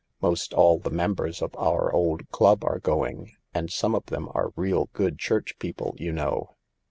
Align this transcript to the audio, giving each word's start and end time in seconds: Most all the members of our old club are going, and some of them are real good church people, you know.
Most 0.19 0.51
all 0.55 0.79
the 0.79 0.89
members 0.89 1.43
of 1.43 1.55
our 1.57 1.93
old 1.93 2.27
club 2.31 2.63
are 2.63 2.79
going, 2.79 3.33
and 3.53 3.69
some 3.69 3.93
of 3.93 4.07
them 4.07 4.29
are 4.33 4.49
real 4.55 4.89
good 4.93 5.19
church 5.19 5.53
people, 5.59 5.93
you 5.99 6.11
know. 6.11 6.55